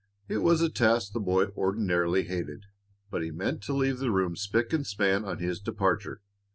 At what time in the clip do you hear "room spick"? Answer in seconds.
4.09-4.73